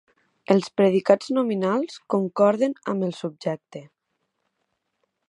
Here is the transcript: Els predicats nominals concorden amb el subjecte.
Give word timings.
Els 0.53 0.69
predicats 0.79 1.29
nominals 1.37 1.99
concorden 2.15 2.75
amb 2.95 3.09
el 3.09 3.15
subjecte. 3.21 3.83